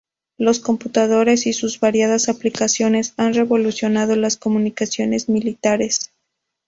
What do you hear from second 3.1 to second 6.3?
han revolucionado las comunicaciones militares.